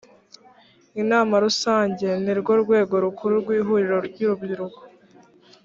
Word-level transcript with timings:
inama 1.01 1.35
rusange 1.45 2.07
ni 2.23 2.33
rwo 2.39 2.53
rwego 2.63 2.93
rukuru 3.03 3.33
rw’ihuriro 3.41 3.97
ry’urubyiruko 4.07 4.81